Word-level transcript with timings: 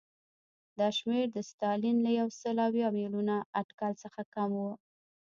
دا 0.79 0.87
شمېر 0.97 1.25
د 1.33 1.37
ستالین 1.51 1.97
له 2.05 2.11
یو 2.19 2.27
سل 2.39 2.57
اویا 2.67 2.87
میلیونه 2.97 3.35
اټکل 3.59 3.93
څخه 4.03 4.21
کم 4.35 4.49
و 4.59 4.63